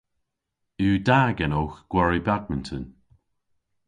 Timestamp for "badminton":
2.27-2.83